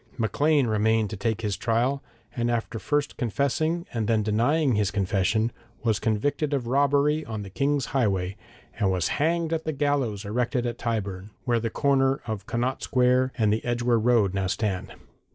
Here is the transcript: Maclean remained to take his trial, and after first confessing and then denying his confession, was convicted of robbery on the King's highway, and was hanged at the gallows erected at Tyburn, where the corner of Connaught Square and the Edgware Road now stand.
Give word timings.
Maclean 0.17 0.65
remained 0.65 1.11
to 1.11 1.15
take 1.15 1.41
his 1.41 1.55
trial, 1.55 2.01
and 2.35 2.49
after 2.49 2.79
first 2.79 3.17
confessing 3.17 3.85
and 3.93 4.07
then 4.07 4.23
denying 4.23 4.73
his 4.73 4.89
confession, 4.89 5.51
was 5.83 5.99
convicted 5.99 6.55
of 6.55 6.65
robbery 6.65 7.23
on 7.25 7.43
the 7.43 7.51
King's 7.51 7.85
highway, 7.93 8.35
and 8.79 8.89
was 8.89 9.09
hanged 9.21 9.53
at 9.53 9.63
the 9.63 9.71
gallows 9.73 10.25
erected 10.25 10.65
at 10.65 10.79
Tyburn, 10.79 11.29
where 11.45 11.59
the 11.59 11.69
corner 11.69 12.19
of 12.25 12.47
Connaught 12.47 12.81
Square 12.81 13.31
and 13.37 13.53
the 13.53 13.63
Edgware 13.63 13.99
Road 13.99 14.33
now 14.33 14.47
stand. 14.47 14.91